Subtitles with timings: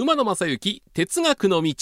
[0.00, 1.74] 馬野正幸哲学の道。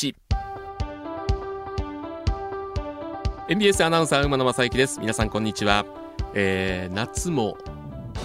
[3.51, 5.01] MBS アナウンサー馬野正幸です。
[5.01, 5.85] 皆さんこんにちは、
[6.33, 7.59] えー、夏も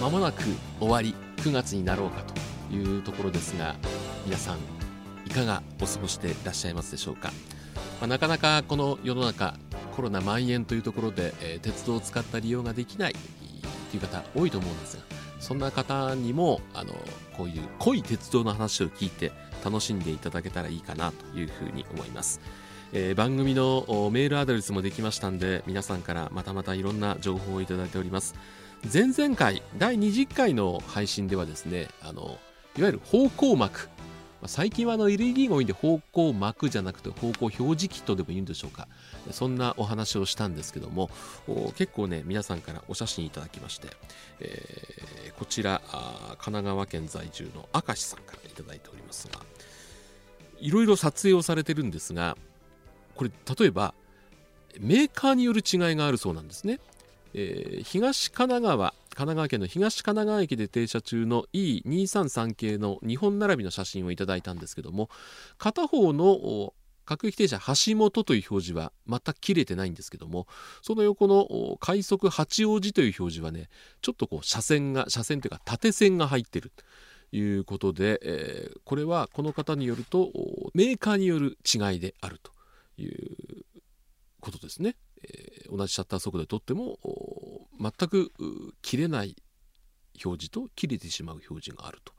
[0.00, 0.44] 間もなく
[0.80, 3.76] 終わり9月になろうかというところですが
[4.24, 4.58] 皆さん
[5.26, 7.30] いかがお過ごしていらっしゃいますでしょうか、
[8.00, 9.58] まあ、なかなかこの世の中
[9.94, 13.12] コロナ蔓延というところで、えー、鉄道を使った利用ができない
[13.90, 15.02] という方多いと思うんですが
[15.38, 16.94] そんな方にもあの
[17.36, 19.32] こういう濃い鉄道の話を聞いて
[19.64, 22.40] 楽しんでいただけたらいいかなというふうに思います、
[22.92, 28.34] えー、番組のメールアドレスもできましたんで皆さんからまたまたいろんな情報をいただいております。
[28.92, 32.38] 前々回第20回の配信ではですねあの
[32.76, 33.88] いわゆる方向膜
[34.46, 38.88] 最近はあの LED が多いんで方向幕じゃなくて方向表示キットでもいいんでしょうか。
[39.30, 41.10] そんなお話をしたんですけども
[41.76, 43.88] 結構ね皆さんからお写真いただきまして、
[44.40, 45.80] えー、こちら
[46.38, 49.40] 神奈川県在住の明石さんからいいておりますが
[50.58, 52.36] いろいろ撮影をされてるんですが
[53.14, 53.94] これ例えば
[54.80, 56.80] メーカーによる違いがあるそうなんですね、
[57.34, 65.10] えー、東神奈川神奈川県の東神奈川駅で停車中の E233 系の2本並びの写真をいただいたんですけども
[65.58, 66.72] 片方の
[67.04, 70.46] 各駅停車橋本という表示は全く切れてないんですけども
[70.82, 73.68] その横の快速八王子という表示はね
[74.00, 76.70] ちょっとこう車線が車線というか縦線が入ってる
[77.30, 80.30] ということで、えー、これはこの方によると
[80.74, 82.52] メーカーによる違いであると
[82.98, 83.64] いう
[84.40, 84.96] ことですね。
[85.22, 86.98] え、同じシャッター速度で撮っても
[87.80, 88.32] 全く
[88.82, 89.36] 切れない
[90.24, 92.12] 表示と切れてしまう表示があると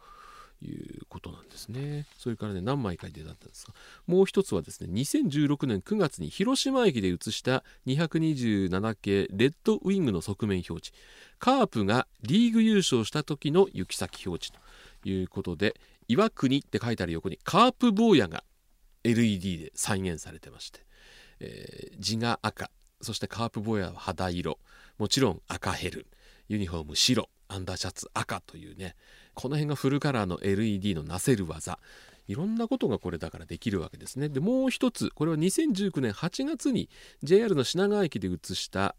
[0.66, 2.06] いうことなんですね。
[2.18, 3.74] それからね何枚か出たんですが
[4.08, 10.92] もう一つはですね2016年9月に広島駅で映した227系レッドウィングの側面表示
[11.40, 14.64] カープがリーグ優勝した時の行き先表示
[15.04, 15.76] ということで
[16.08, 18.44] 岩国って書いてある横にカープ坊やが
[19.04, 20.80] LED で再現されてまして、
[21.42, 22.72] えー、字が赤
[23.04, 24.60] そしてカープ坊やは肌色。
[24.98, 26.08] もちろん赤ヘル。
[26.48, 27.30] ユニフォーム白。
[27.50, 28.96] アンダーシャツ赤というね。
[29.34, 31.80] この辺がフルカラーの LED のなせる技。
[32.28, 34.30] いろんなことがこれだからできるわけですね。
[34.30, 35.10] でもう一つ。
[35.14, 36.90] これは2019年8月に
[37.22, 38.96] JR の品川駅で映した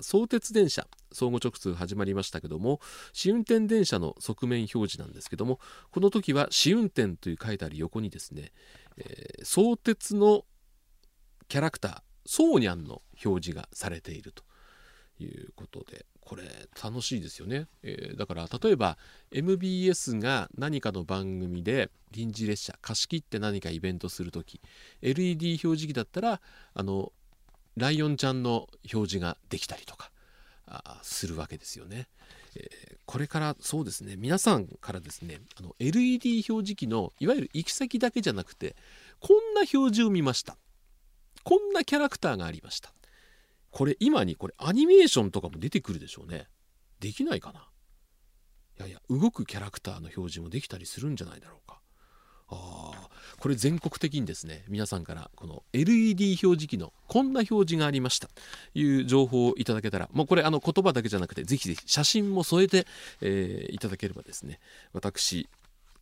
[0.00, 0.86] 相鉄電車。
[1.12, 2.80] 相互直通始まりましたけども
[3.12, 5.60] 試運転電車の側面表示なんですけども
[5.90, 8.50] この時は試運転という書いてある横にですね、
[8.96, 10.46] えー、相鉄の
[11.48, 12.11] キャラクター。
[12.26, 14.44] ソーニャンの表示がされていると
[15.22, 16.44] いうことでこれ
[16.82, 18.96] 楽しいですよね、えー、だから例えば
[19.32, 24.60] MBS が何かの番組で臨時列車貸し切って何かイベントする時
[25.02, 26.40] LED 表示器だったら
[26.74, 27.12] あの
[27.76, 30.10] ライオンちゃんの表示ができたりとか
[30.66, 32.06] あするわけですよね、
[32.54, 38.76] えー、これからそうですね皆さんからですねあの LED 表示器のいわゆる行き先だけじゃなくて
[39.20, 40.56] こんな表示を見ました。
[41.44, 42.92] こんなキャラクターがありました。
[43.70, 46.46] これ今にこれアニメーションとかも出てくるでしょうね。
[47.00, 47.68] できないかな。
[48.78, 51.80] いやいや動くキャラクターの表示もできたりするんじゃないだろうか。
[52.54, 53.08] あ
[53.38, 58.28] これ全国的にですね皆さんからこの LED 表示器のこんな表示がありました。
[58.28, 58.34] と
[58.74, 62.86] いう情報をいただけたらもうこれあの言葉だけじゃなくてぜひぜひ写真も添えて、
[63.22, 64.60] えー、いただければですね
[64.92, 65.48] 私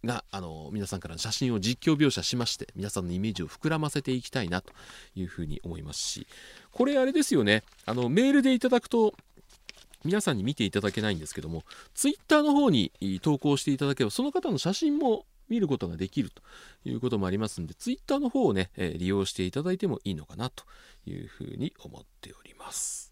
[0.04, 4.72] があの皆さんからの写真を実況描写しまして皆さんのイメージを膨らませていきたいなと
[5.14, 6.26] いうふうに思いますし
[6.72, 9.14] これあれですよねあのメールでいただくと
[10.04, 16.42] 皆さんに見ていただけないんですけどもツイッターの方に投稿していただければその方の写真も見ることができると
[16.88, 20.64] いうこともありますのでツイッターの方をね、え利用していただいてもいいのかなと
[21.06, 23.09] いうふうに思っております。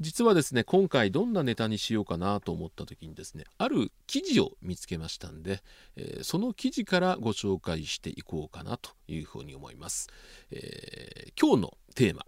[0.00, 5.62] 実はですね今回どんなネタにしようかなと思った時にですねある記事を見つけましたんで、
[5.96, 10.08] えー、その記事からご紹介していこうかなというふうに思います、
[10.50, 12.24] えー、今日のテーマ。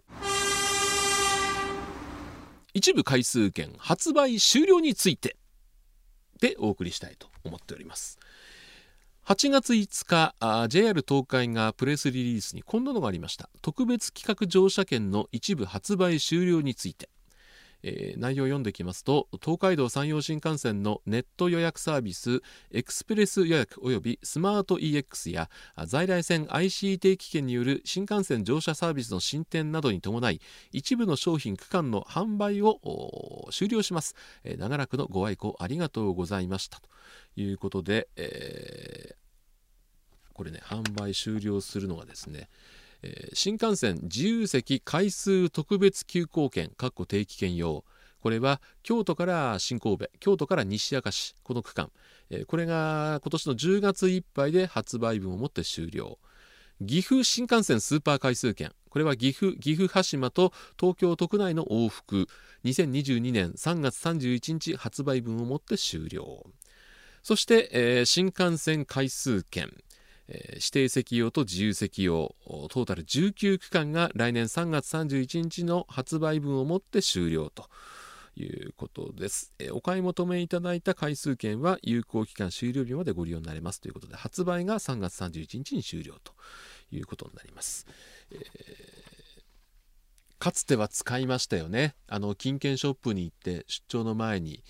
[2.75, 5.35] 一部回数券発売終了について。
[6.41, 8.19] でお送りしたいと思っております。
[9.25, 13.49] 8月5日 JR 東海がプレスリリースにこんなのがありました。
[13.61, 17.09] 特別企画乗車券の一部発売終了について。
[17.83, 22.41] えー、内容を読んでいきますと東海道山陽新幹線のネット予約サービス
[22.71, 25.49] エクスプレス予約およびスマート EX や
[25.85, 30.41] 在来線 IC 定期券による新幹線乗車サービスの進展などに伴い
[30.71, 32.79] 一部の商品区間の販売を
[33.51, 36.79] 終了します、えー、長らくのご愛顧ありがとうございました。
[36.79, 36.89] と
[37.35, 42.49] いうことで、えー、これね販売終了するのがですね
[43.33, 47.83] 新幹線自由席回数特別急行券定期券用
[48.23, 51.91] これは京都から新神戸京都から西明石この区間、
[52.29, 56.17] え、これが今年の10月いっぱいで発売分をもって終了。
[56.85, 58.71] 岐阜新幹線スーパー回数券。
[58.89, 62.27] これは岐阜岐阜羽島と東京都区内の往復。
[62.63, 66.45] 2022年3月31日発売分をもって終了。
[67.23, 69.69] そして、えー、新幹線回数券。
[70.29, 77.69] 指定席用と自由席用トータル19区間が来年3月31日の発売分をもって終了と
[78.35, 86.33] いうことです、お買い求めいただいた回数券は有効期間終了日までご利用になれますということで発売が3月31日に終了と
[86.91, 87.85] いうことになります、
[88.31, 88.39] えー、
[90.39, 91.95] かつては使いましたよね。
[92.07, 94.63] あの金券ショップに行って出張の前に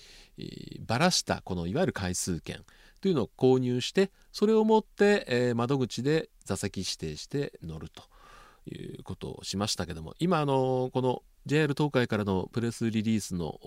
[0.86, 2.64] ばらしたこのいわゆる回数券。
[3.04, 8.02] というのを購入してそれを持って、えー、窓口で座席指定して乗ると
[8.66, 13.60] いうことをしましたけども今あのこの JR 東海からのプレスリリースの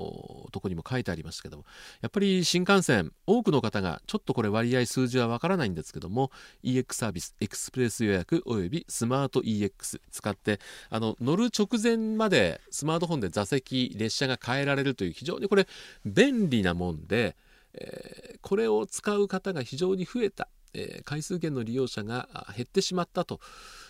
[0.52, 1.66] とこにも書いてありましたけども
[2.02, 6.32] やっぱり新幹線多くの方がちょっとこれ割合数字はわからないんですけども
[6.64, 15.68] EX サービスエクスプレス予約およびスマート EX 使ってあの乗る直前までスマートフォンで座席列車が変えられるという非常にこれ
[16.04, 17.36] 便利なもんで
[17.80, 23.40] え、これを使う方が非常に増えた、え、回数券の利用者が減ってしまったと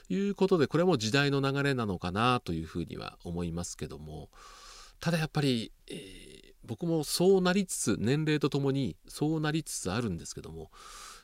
[0.10, 4.30] いうことでこれも時代の流れなのかなというふうには思いますけども
[5.00, 10.70] ただやっぱり、え、僕もそうなりつつ年齢とともにそうなりつつあるんですけども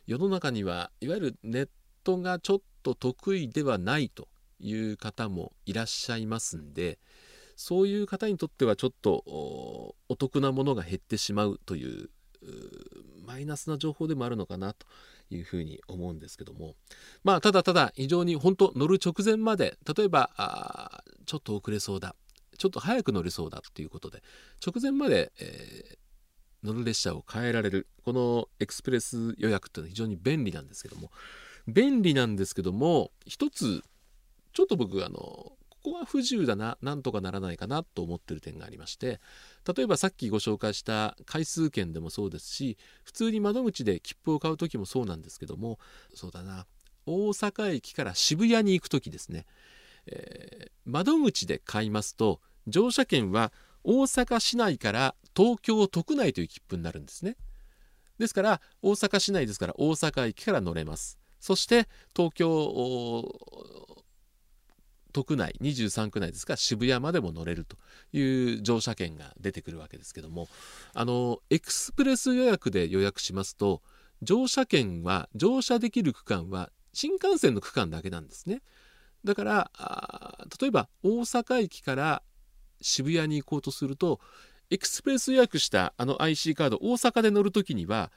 [0.07, 1.69] 世の中にはいわゆるネッ
[2.03, 4.27] トがちょっと得意ではないと
[4.59, 6.99] いう方もいらっしゃいますんで
[7.55, 12.09] そういう方にとってはちょっとお得なものが減ってしまうという
[13.25, 14.85] マイナスな情報でもあるのかなと
[15.29, 16.75] いうふうに思うんですけども。
[17.23, 22.15] まあただただ非常に本当乗る直前まで例えばちょっと遅れそうだ
[22.57, 24.21] ちょっと早く乗れそうだということで
[24.65, 31.11] 直前まで、えー、乗る列車を変えられるこのエクスプレス予約っていうのは非常に便利なんですけども。
[31.67, 33.83] 便利なんですけども一つ
[34.51, 39.19] ちょっと僕あのこは不自由だななんとかならないかなと思ってる点がありまして
[39.75, 45.79] 例えばさっきご紹介した回数券でもそうですし普通に窓口で切符を買う時もそうなんですけども
[46.13, 46.65] そうだな
[47.05, 49.45] 大阪駅から渋谷に行く時ですね、
[50.07, 53.51] えー、窓口で買いますと乗車券は
[53.83, 57.35] 大阪市内から東京都区内という切符になるんですね。
[58.17, 61.19] ですから大阪市内ですから大阪駅から乗れます。
[61.39, 62.47] そして東京
[65.13, 67.77] 都区内23区内ですか渋谷までも乗れると
[68.11, 70.47] いう乗車券が出てくるわけですけども
[70.93, 73.81] あのエクスプレス予約で予約しますと
[74.21, 78.61] 乗車券は乗車できる区間は新幹線の区間だけなんですね。
[79.23, 79.71] だから
[80.61, 82.23] 例えば大阪駅から
[82.81, 84.19] 渋谷に行こうとすると
[84.69, 88.11] エクスプレス予約したあの IC カード大阪で乗る時には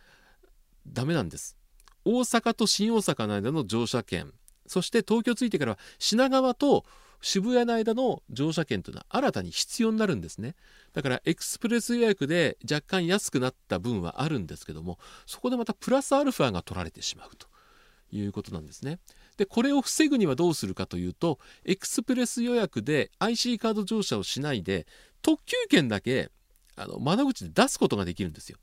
[0.87, 1.57] ダメなんです。
[2.05, 4.33] 大阪と新大阪の間の乗車券
[4.67, 6.85] そして東京着いてからは品川と
[7.21, 10.55] 渋谷の間の乗車券というのは新たに必要になるんですね。
[10.93, 17.49] だからエクスプレス予約で若干安くなった分はあるんですけどもそこでまたプラスアルファが取られてしまうと。
[18.13, 18.99] いうことなんですね。
[19.37, 24.87] でこれを防ぐにはどうするかというとエクスプレス予約で IC カード乗車をしないで
[25.23, 26.31] 特急券だけ
[26.77, 28.59] あの窓口で出すことができるんですよ。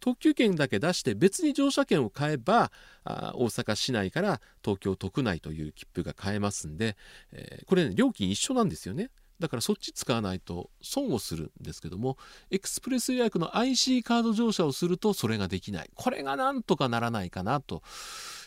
[0.00, 2.72] 特急券だけ出して別に乗車券を買えば
[3.04, 6.96] あ大阪市内から東京都区内という切符が買えますんで、
[7.32, 9.10] えー、これ、ね、料金一緒なんですよね。
[9.40, 12.16] だからそっち使わないと損をするんですけども
[12.50, 17.82] エクスプレス予約の IC カード乗車をするとそれができないこれがなんとかならないかなと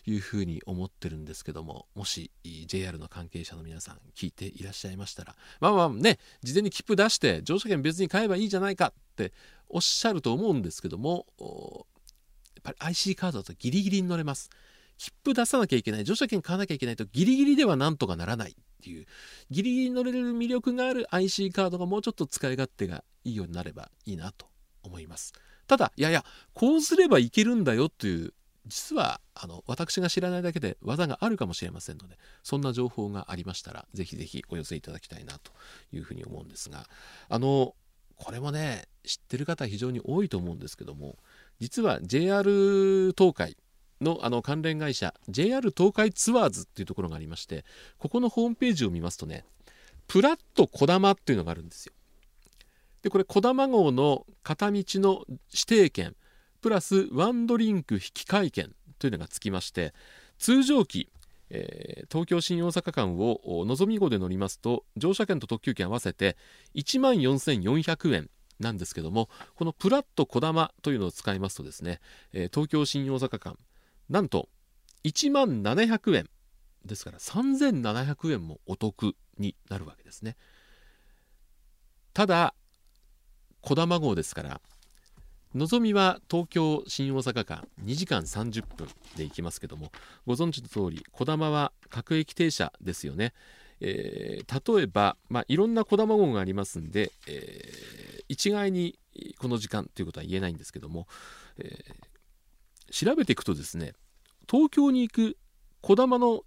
[0.08, 2.32] いうふうに思ってるんですけどももし
[2.66, 9.34] JR の関係者の皆さん聞いていらっしゃいましたらまあまあね事前に切符出して乗車券別に買えばいいじゃないかって
[9.68, 14.50] おっしゃると思うんですけどもやっぱり IC カードだとギリギリに乗れます。
[14.98, 19.06] 切符出さなきゃいけない乗車券買わなきゃいけないとギリギリではなんとかならないっていう
[19.52, 24.48] ギリギリ乗れる魅力がある IC カードがもうちょっと使い勝手がいいようになればいいなと
[24.82, 25.34] 思います。
[25.68, 26.24] ただいやいや
[26.54, 28.34] こうすればいけるんだよという
[28.68, 35.52] 実はあの私が知らないだけで技があるかもしれませんのでそんな情報がありましたらぜひぜひお寄せいただきたいなと
[35.92, 36.88] いうふうに思うんですが
[37.30, 37.74] あの
[38.18, 41.18] これもね知ってる方非常に多いと思うんですけども
[41.60, 43.58] 実は JR 東海
[44.02, 47.66] のあの関連会社 JR 東海ツアーズっていうところがありまして
[47.98, 49.44] ここのホームページを見ますとね
[50.08, 51.94] プラットこだまっていうのがあるんですよ。
[53.02, 56.16] でこれこだま号の片道の指定券
[56.62, 59.94] プラスワンドリンク引換券というのがつきまして
[60.38, 61.10] 通常期、
[61.50, 66.38] えー、東京新大阪間をのぞみ号で乗りますと乗車券と特急券合わせて
[66.76, 72.00] 1万4400円なんですけどもこのプラットこだまというのを使いますとですね、
[72.34, 73.58] えー、東京新大阪間
[74.10, 74.50] なんと
[75.04, 76.30] 1万700円
[76.86, 80.36] ですから3700円もお得になるわけですね。
[82.14, 82.56] ただ
[83.62, 84.62] こだま号ですから
[85.56, 89.92] のぞみは東京新大阪間2時間30分で行きますけども
[90.26, 93.34] ご存知の通りこだまは各駅停車ですよね、
[93.80, 99.00] えー、例えば、まあ、いろんなこだま号がありますんで、えー、一概に
[99.40, 101.08] この時間ということは言えないんですけども、
[101.58, 103.94] えー、調べていくとですね
[104.50, 105.38] 東京に行く
[105.82, 106.42] こだまの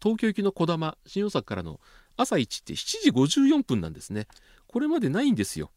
[0.00, 1.80] 東京行きのこだま新大阪からの
[2.16, 4.26] 朝1って7時54分なんですね。
[4.66, 5.70] これまでないんですよ。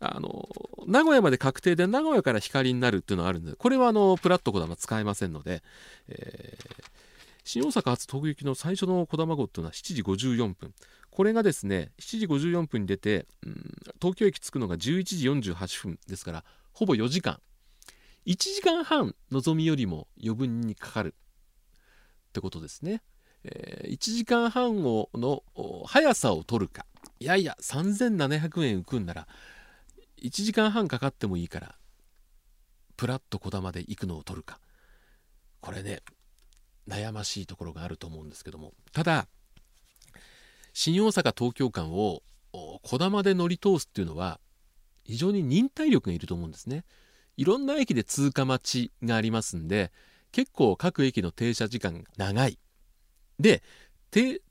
[0.00, 0.48] あの
[0.86, 5.62] 名古屋まで確定で名古屋から光になるっていうのがあるんでこれはあのプラットこだま使えませんので、
[6.08, 6.84] えー、
[7.44, 10.74] 新大阪発東京行きの最初のこだま号っていうのは7時54分。
[11.10, 17.40] これがですね7時54分に出て、うん、東京駅着くのが11時48分ですからほぼ4時間。
[18.26, 21.14] 1時間半のぞみよりも余分にかかる。
[22.28, 23.00] ってことですね、
[23.44, 25.42] えー、1時間半をの
[25.86, 26.84] 速さを取るか。
[27.18, 29.26] いやいや3700円浮くんなら
[30.22, 31.76] 1時間半かかってもいいから
[32.96, 34.58] プラッとこだまで行くのを取るか。
[35.60, 36.02] これね
[36.88, 38.72] 悩ましいところがあると思うんですけども。
[38.92, 39.26] ただ
[40.72, 44.40] 新大阪東京間をこだまで乗り通すっていうのは
[45.04, 46.84] 非常に忍耐力がいると思うんですね。
[47.36, 49.92] いろんな駅で通過待ちがありますんで
[50.32, 52.58] 結構各駅の停車時間が長い。
[53.38, 53.62] で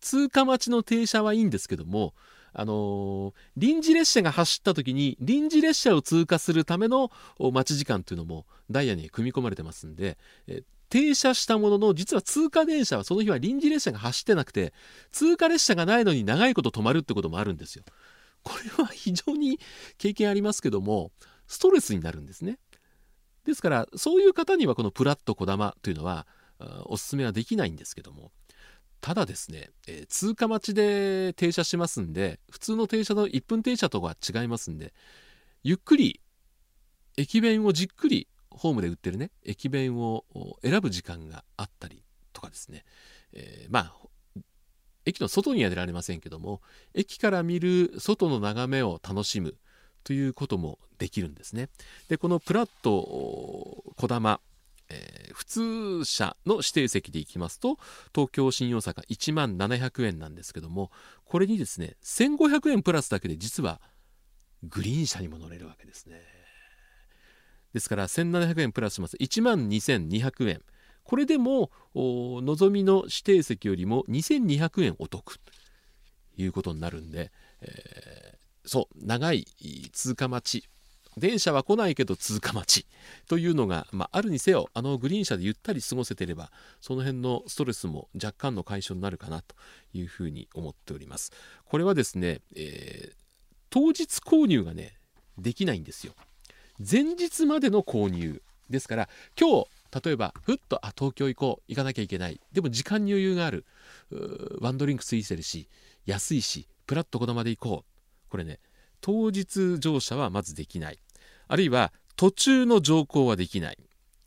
[0.01, 2.13] 通過待ちの停車はいいんですけども
[2.57, 14.71] あの、臨時列車が走った時に臨時列車を通過するための待ち時間というのもダイヤに組み込まれてますんで、え停車したものの実は通過電車はその日は臨時列車が走ってなくて
[15.11, 17.83] 通過列車がないのに長いこと止まるってこともあるんですよ。
[18.43, 19.59] これは非常に
[19.97, 21.11] 経験ありますけども
[21.47, 22.59] ストレスになるんですね。
[23.43, 26.27] ですからそういう方にはこのプラットこだまというのは
[26.85, 28.31] おすすめはできないんですけども
[29.05, 34.95] ただですね、えー、通過待ちで停車しますんで普通の停車の1分停車とは違いますんで
[35.63, 36.21] ゆっくり
[37.15, 40.25] 駅弁をじっくりホームで売ってるね駅弁を
[40.63, 42.01] 選ぶ時間があったり
[42.33, 42.83] とかですね、
[43.31, 43.91] えー、ま
[44.35, 44.39] あ
[45.05, 46.61] 駅の外には出られませんけども
[46.95, 49.53] 駅から見る外の眺めを楽しむ
[50.03, 51.69] ということもできるんですね。
[52.09, 54.39] でこのプラットこだま
[54.89, 57.77] えー、普通車の指定席で行きますと
[58.13, 60.91] 東京新大阪1万700円なんですけども
[61.23, 63.81] これにですね1500円プラスだけで実は
[64.63, 66.21] グリーン車にも乗れるわけですね。
[67.73, 69.17] ですから1700円プラスします。
[69.17, 70.61] 1万2200円。
[71.03, 75.39] これでものぞみの指定席よりも2200円お得。
[75.39, 75.51] と
[76.37, 79.45] いうことになるんで、えー、そう長い
[79.91, 80.69] 通過待ち。
[81.17, 82.87] 電車は来ないけど通過待ち。
[83.27, 89.55] というのが、まあ、あるにせよあのグリーン車でゆったり過ごせてればその辺のストレスも若干の解消になるかなと
[89.93, 91.31] いうふうに思っております。
[91.65, 93.15] これはですね、えー、
[93.69, 94.97] 当日購入がね
[95.37, 96.13] できないんですよ。
[96.79, 99.67] 前日までの購入ですから今日
[100.03, 102.41] 例えばふっとあ東京行こう行かなきゃいけない。
[102.51, 103.65] でも時間に余裕がある。
[104.59, 105.69] ワンドリンクついてるし
[106.05, 108.29] 安いしプラッとこだまで行こう。
[108.29, 108.59] これね
[109.01, 110.99] 当日乗車はまずできない。
[111.47, 113.77] あるいは途中の乗降はできない。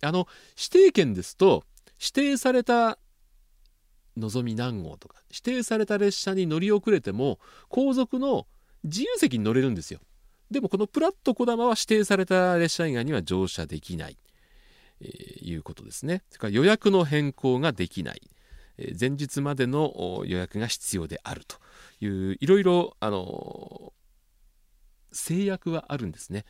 [0.01, 1.65] あの指定券ですと
[2.01, 2.99] 指定された
[4.17, 8.47] のぞみ何号とか指定された列車に乗り遅れても後続の
[8.85, 10.01] 自由席に乗れるんですよ。
[10.51, 14.17] でもこのプラットこだまは指定された列車以外には乗車できない、
[15.01, 16.23] えー、いうことですね。
[16.31, 18.23] それから予約の変更ができない、
[18.79, 21.57] えー、前日までの予約が必要であると。
[22.01, 23.93] いういろいろあの、
[25.13, 26.45] 制約はあるんですね。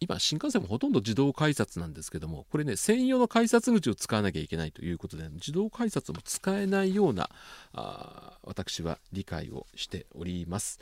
[0.00, 7.28] 今新幹線もほとんど自動改札なんですけどもこれね専用の改札口を使わなきゃいけないということで自動改札も使えないような
[7.74, 10.80] あ私は理解をしております、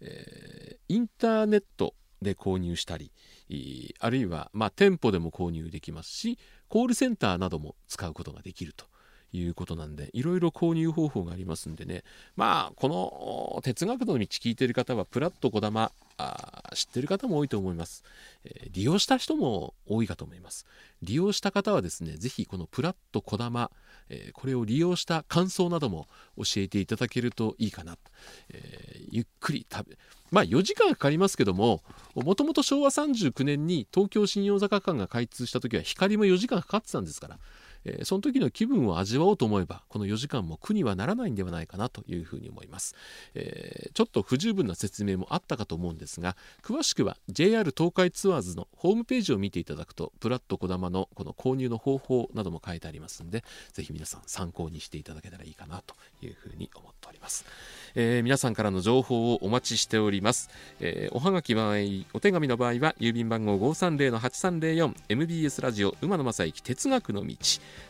[0.00, 3.10] えー、インターネットで購入したり
[3.98, 8.86] あるいは、まあ、店舗でも購入できますしコールセンターなども使うことができると。
[9.32, 12.02] いうことなんでいろいろ購入方法がありますんでね。
[12.36, 15.92] まあこの哲学の道聞いてる方はプラットこだま
[16.74, 18.04] 知ってる方も多いと思います、
[18.44, 20.66] えー、利用した人も多いかと思います。
[21.02, 23.70] 利用した方はですね是非このプラットこだま、
[24.32, 26.06] これを利用した感想なども
[26.36, 27.96] 教えていただけるといいかな、
[28.50, 29.98] えー、ゆっくり食べ
[30.30, 31.82] まあ4時間かかりますけども
[32.14, 37.38] もともと昭和39年に東京新大阪間が開通した時は光も4時間かかってたんですから
[37.84, 42.94] えー、その時の気分を味わおうと思えばこの4時間も苦にはならないんではないかなというふうに思います、
[43.34, 57.44] えー、ちょっと不十分な説明もあったかと思うんですが詳しくは JR 東海ツアーズのホームページを見ていただくとプラットこだまのこの購入の方法なども書いてありますんでぜひ皆さん参考にしていただけたらいいかなというふうに思っております、
[57.94, 61.76] えー、皆さんからの情報をお待ちしております、えー、おはがき場合
[62.12, 67.36] お手紙の場合は郵便番号530-8304 MBS ラジオ馬野正幸哲学の道。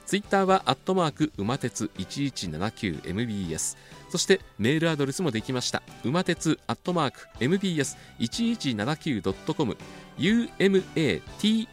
[0.06, 3.76] ツイッターはアットマーク馬鉄 1179MBS
[4.10, 5.84] そしてメールアドレスもできました。
[6.02, 9.76] 馬鉄アットマーク MBS1179.com
[10.18, 11.68] umatetu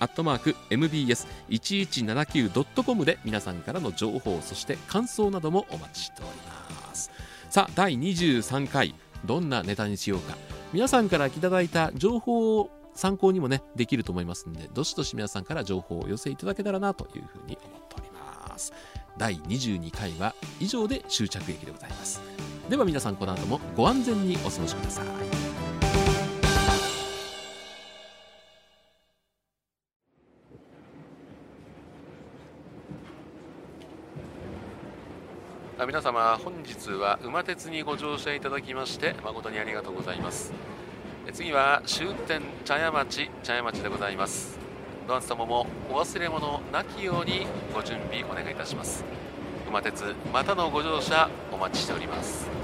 [0.00, 6.30] アットマーク mbs1179.com で皆さんからの情報そして感想などもお待ちしており
[6.74, 7.10] ます。
[7.50, 8.94] さあ第23回
[9.26, 10.38] どんなネタにしようか。
[10.72, 12.70] 皆さんからいただいた情報を
[13.00, 18.74] 参考にもねできると思いますのでどしどし皆さんから情報をお寄せいただけたらなというふうに思っております。
[19.16, 22.20] 第22回は以上で終着駅でございます。
[22.68, 25.06] では皆さんこの後もご安全にお過ごしください。
[35.86, 40.52] 皆様本日は馬鉄にご乗車いただきまして誠にありがとうございます。
[41.32, 44.58] 次は終点茶屋町茶屋町でございます。
[45.06, 49.04] ドアン様もお忘れ物なきようにご準備お願いいたします。
[49.68, 52.59] 馬鉄またのご乗車お待ちしております。